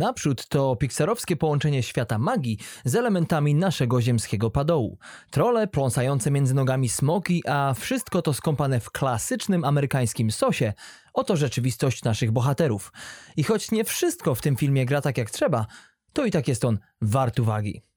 [0.00, 4.98] Naprzód to pixarowskie połączenie świata magii z elementami naszego ziemskiego padołu.
[5.30, 10.72] Trole pląsające między nogami smoki, a wszystko to skąpane w klasycznym amerykańskim sosie.
[11.14, 12.92] Oto rzeczywistość naszych bohaterów.
[13.36, 15.66] I choć nie wszystko w tym filmie gra tak jak trzeba,
[16.12, 17.89] to i tak jest on wart uwagi.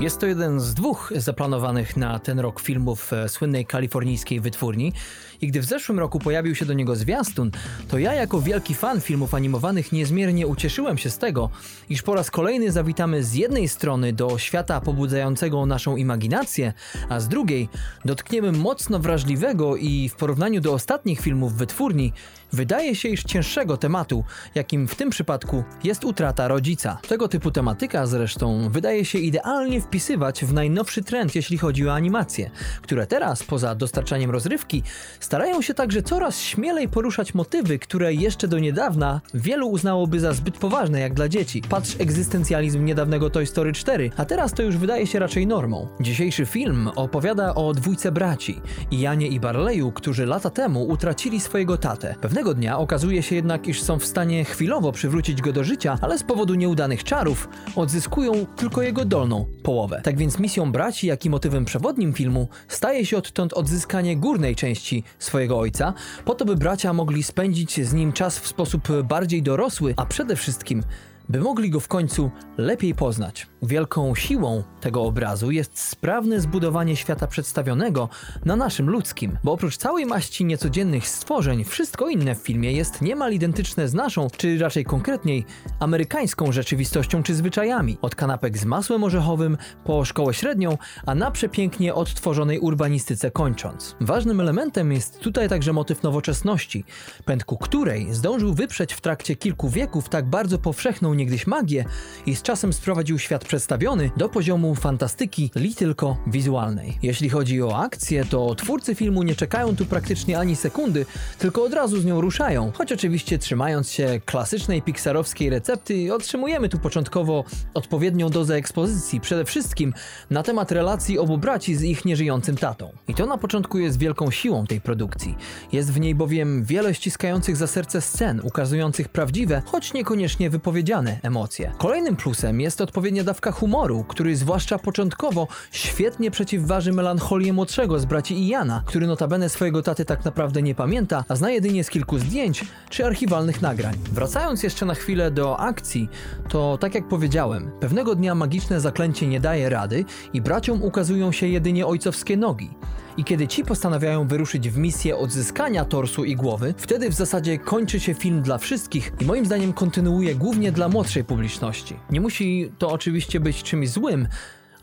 [0.00, 4.92] Jest to jeden z dwóch zaplanowanych na ten rok filmów e, słynnej kalifornijskiej wytwórni
[5.40, 7.50] i gdy w zeszłym roku pojawił się do niego zwiastun,
[7.88, 11.50] to ja jako wielki fan filmów animowanych niezmiernie ucieszyłem się z tego,
[11.90, 16.72] iż po raz kolejny zawitamy z jednej strony do świata pobudzającego naszą imaginację,
[17.08, 17.68] a z drugiej
[18.04, 22.12] dotkniemy mocno wrażliwego i w porównaniu do ostatnich filmów wytwórni
[22.52, 24.24] wydaje się iż cięższego tematu,
[24.54, 26.98] jakim w tym przypadku jest utrata rodzica.
[27.08, 32.50] Tego typu tematyka zresztą wydaje się idealnie wpisywać w najnowszy trend, jeśli chodzi o animacje,
[32.82, 34.82] które teraz, poza dostarczaniem rozrywki,
[35.20, 40.58] starają się także coraz śmielej poruszać motywy, które jeszcze do niedawna wielu uznałoby za zbyt
[40.58, 41.62] poważne jak dla dzieci.
[41.68, 45.88] Patrz egzystencjalizm niedawnego Toy Story 4, a teraz to już wydaje się raczej normą.
[46.00, 52.14] Dzisiejszy film opowiada o dwójce braci, Janie i Barleyu, którzy lata temu utracili swojego tatę.
[52.20, 56.18] Pewnego dnia okazuje się jednak, iż są w stanie chwilowo przywrócić go do życia, ale
[56.18, 60.00] z powodu nieudanych czarów odzyskują tylko jego dolną połowę.
[60.04, 65.04] Tak więc misją braci, jak i motywem przewodnim filmu staje się odtąd odzyskanie górnej części
[65.18, 69.94] swojego ojca, po to by bracia mogli spędzić z nim czas w sposób bardziej dorosły,
[69.96, 70.82] a przede wszystkim
[71.28, 73.46] by mogli go w końcu lepiej poznać.
[73.62, 78.08] Wielką siłą tego obrazu jest sprawne zbudowanie świata przedstawionego
[78.44, 83.32] na naszym ludzkim, bo oprócz całej maści niecodziennych stworzeń, wszystko inne w filmie jest niemal
[83.32, 85.44] identyczne z naszą, czy raczej konkretniej
[85.80, 87.98] amerykańską rzeczywistością czy zwyczajami.
[88.02, 93.96] Od kanapek z masłem orzechowym po szkołę średnią, a na przepięknie odtworzonej urbanistyce kończąc.
[94.00, 96.84] Ważnym elementem jest tutaj także motyw nowoczesności,
[97.24, 101.84] pędku której zdążył wyprzeć w trakcie kilku wieków tak bardzo powszechną niegdyś magię
[102.26, 106.98] i z czasem sprowadził świat przedstawiony do poziomu fantastyki li tylko wizualnej.
[107.02, 111.06] Jeśli chodzi o akcję, to twórcy filmu nie czekają tu praktycznie ani sekundy,
[111.38, 116.78] tylko od razu z nią ruszają, choć oczywiście trzymając się klasycznej pixarowskiej recepty, otrzymujemy tu
[116.78, 119.94] początkowo odpowiednią dozę ekspozycji, przede wszystkim
[120.30, 122.92] na temat relacji obu braci z ich nieżyjącym tatą.
[123.08, 125.36] I to na początku jest wielką siłą tej produkcji.
[125.72, 131.72] Jest w niej bowiem wiele ściskających za serce scen, ukazujących prawdziwe, choć niekoniecznie wypowiedziane emocje.
[131.78, 138.48] Kolejnym plusem jest odpowiednia dawka humoru, który zwłaszcza początkowo świetnie przeciwważy melancholię młodszego z braci
[138.48, 142.64] Iana, który notabene swojego taty tak naprawdę nie pamięta, a zna jedynie z kilku zdjęć
[142.90, 143.94] czy archiwalnych nagrań.
[144.12, 146.08] Wracając jeszcze na chwilę do akcji,
[146.48, 151.46] to tak jak powiedziałem, pewnego dnia magiczne zaklęcie nie daje rady i braciom ukazują się
[151.46, 152.70] jedynie ojcowskie nogi
[153.18, 158.00] i kiedy ci postanawiają wyruszyć w misję odzyskania torsu i głowy, wtedy w zasadzie kończy
[158.00, 161.96] się film dla wszystkich i moim zdaniem kontynuuje głównie dla młodszej publiczności.
[162.10, 164.28] Nie musi to oczywiście być czymś złym,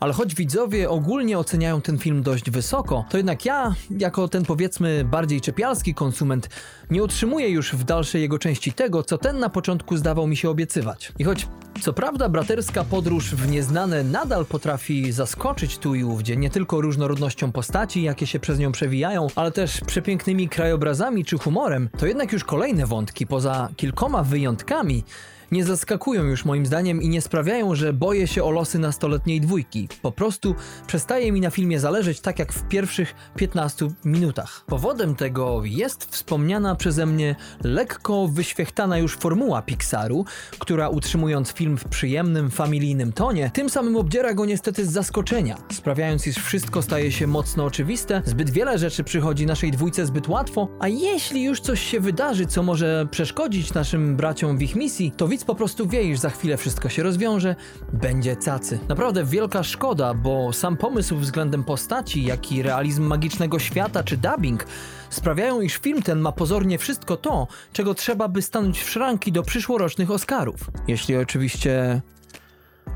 [0.00, 5.04] ale choć widzowie ogólnie oceniają ten film dość wysoko, to jednak ja, jako ten powiedzmy
[5.04, 6.48] bardziej czepialski konsument,
[6.90, 10.50] nie utrzymuję już w dalszej jego części tego, co ten na początku zdawał mi się
[10.50, 11.12] obiecywać.
[11.18, 11.46] I choć
[11.80, 17.52] co prawda braterska podróż w nieznane nadal potrafi zaskoczyć tu i ówdzie, nie tylko różnorodnością
[17.52, 22.44] postaci, jakie się przez nią przewijają, ale też przepięknymi krajobrazami czy humorem, to jednak już
[22.44, 25.04] kolejne wątki, poza kilkoma wyjątkami,
[25.52, 29.88] nie zaskakują już moim zdaniem i nie sprawiają, że boję się o losy nastoletniej dwójki.
[30.02, 30.54] Po prostu
[30.86, 34.64] przestaje mi na filmie zależeć tak jak w pierwszych 15 minutach.
[34.66, 40.24] Powodem tego jest wspomniana przeze mnie lekko wyświechtana już formuła Pixaru,
[40.58, 46.26] która utrzymując film w przyjemnym, familijnym tonie, tym samym obdziera go niestety z zaskoczenia, sprawiając,
[46.26, 50.88] iż wszystko staje się mocno oczywiste, zbyt wiele rzeczy przychodzi naszej dwójce zbyt łatwo, a
[50.88, 55.44] jeśli już coś się wydarzy, co może przeszkodzić naszym braciom w ich misji, to widz
[55.44, 57.56] po prostu wie, iż za chwilę wszystko się rozwiąże,
[57.92, 58.78] będzie cacy.
[58.88, 64.66] Naprawdę wielka szkoda, bo sam pomysł względem postaci, jak i realizm magicznego świata czy dubbing
[65.10, 69.42] sprawiają, iż film ten ma pozornie wszystko to, czego trzeba by stanąć w szranki do
[69.42, 70.70] przyszłorocznych Oscarów.
[70.88, 72.00] Jeśli oczywiście oczywiście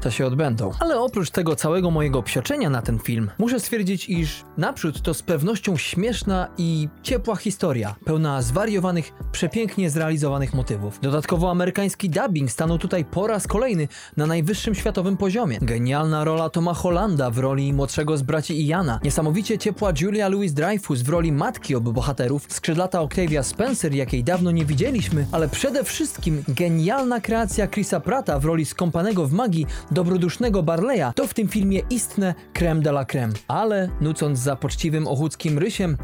[0.01, 0.71] to się odbędą.
[0.81, 5.23] Ale oprócz tego całego mojego psioczenia na ten film, muszę stwierdzić, iż naprzód to z
[5.23, 10.99] pewnością śmieszna i ciepła historia, pełna zwariowanych, przepięknie zrealizowanych motywów.
[11.03, 15.59] Dodatkowo amerykański dubbing stanął tutaj po raz kolejny na najwyższym światowym poziomie.
[15.63, 21.09] Genialna rola Toma Hollanda w roli młodszego z braci Iana, niesamowicie ciepła Julia Louis-Dreyfus w
[21.09, 27.21] roli matki obu bohaterów, skrzydlata Octavia Spencer, jakiej dawno nie widzieliśmy, ale przede wszystkim genialna
[27.21, 32.35] kreacja Chrisa Prata w roli skąpanego w magii dobrodusznego Barleya to w tym filmie istne
[32.53, 33.33] creme de la creme.
[33.49, 35.97] Ale, nucąc za poczciwym ochudzkim rysiem,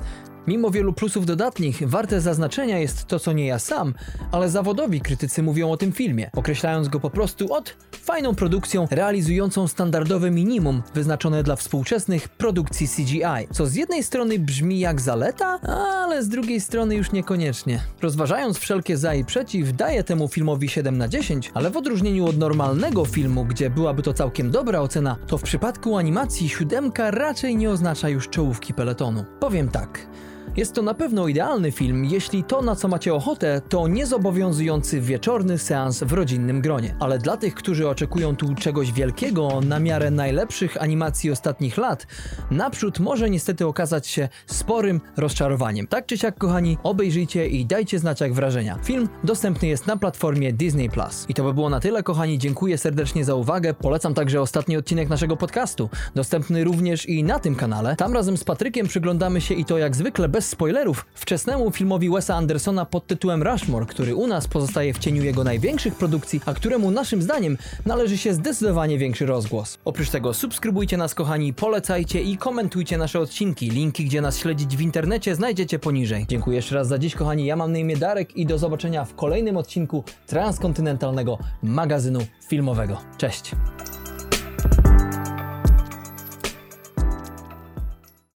[0.46, 3.94] Mimo wielu plusów dodatnich, warte zaznaczenia jest to, co nie ja sam,
[4.32, 9.68] ale zawodowi krytycy mówią o tym filmie, określając go po prostu od fajną produkcją realizującą
[9.68, 15.58] standardowe minimum wyznaczone dla współczesnych produkcji CGI, co z jednej strony brzmi jak zaleta,
[16.04, 17.80] ale z drugiej strony już niekoniecznie.
[18.02, 22.38] Rozważając wszelkie za i przeciw, daję temu filmowi 7 na 10, ale w odróżnieniu od
[22.38, 27.70] normalnego filmu, gdzie byłaby to całkiem dobra ocena, to w przypadku animacji siódemka raczej nie
[27.70, 29.24] oznacza już czołówki peletonu.
[29.40, 30.06] Powiem tak.
[30.56, 35.58] Jest to na pewno idealny film, jeśli to, na co macie ochotę, to niezobowiązujący wieczorny
[35.58, 36.94] seans w rodzinnym gronie.
[37.00, 42.06] Ale dla tych, którzy oczekują tu czegoś wielkiego na miarę najlepszych animacji ostatnich lat,
[42.50, 45.86] naprzód może niestety okazać się sporym rozczarowaniem.
[45.86, 48.78] Tak czy siak, kochani, obejrzyjcie i dajcie znać jak wrażenia.
[48.84, 50.90] Film dostępny jest na platformie Disney+.
[51.28, 52.38] I to by było na tyle, kochani.
[52.38, 53.74] Dziękuję serdecznie za uwagę.
[53.74, 57.96] Polecam także ostatni odcinek naszego podcastu, dostępny również i na tym kanale.
[57.96, 62.34] Tam razem z Patrykiem przyglądamy się i to jak zwykle bez spoilerów wczesnemu filmowi Wesa
[62.34, 66.90] Andersona pod tytułem Rushmore, który u nas pozostaje w cieniu jego największych produkcji, a któremu
[66.90, 69.78] naszym zdaniem należy się zdecydowanie większy rozgłos.
[69.84, 73.70] Oprócz tego subskrybujcie nas kochani, polecajcie i komentujcie nasze odcinki.
[73.70, 76.26] Linki, gdzie nas śledzić w internecie znajdziecie poniżej.
[76.28, 79.14] Dziękuję jeszcze raz za dziś kochani, ja mam na imię Darek i do zobaczenia w
[79.14, 83.00] kolejnym odcinku transkontynentalnego magazynu filmowego.
[83.18, 83.52] Cześć!